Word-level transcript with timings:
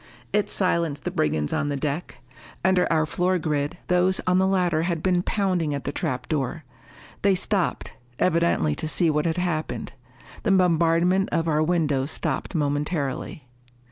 It 0.33 0.49
silenced 0.49 1.03
the 1.03 1.11
brigands 1.11 1.53
on 1.53 1.69
the 1.69 1.75
deck. 1.75 2.21
Under 2.65 2.91
our 2.91 3.05
floor 3.05 3.37
grid, 3.37 3.77
those 3.85 4.19
on 4.25 4.39
the 4.39 4.47
ladder 4.47 4.81
had 4.81 5.03
been 5.03 5.21
pounding 5.21 5.75
at 5.75 5.83
the 5.83 5.91
trap 5.91 6.27
door. 6.27 6.63
They 7.21 7.35
stopped, 7.35 7.93
evidently 8.17 8.73
to 8.73 8.87
see 8.87 9.11
what 9.11 9.25
had 9.27 9.37
happened. 9.37 9.93
The 10.41 10.53
bombardment 10.53 11.29
of 11.31 11.47
our 11.47 11.61
windows 11.61 12.09
stopped 12.09 12.55
momentarily. 12.55 13.47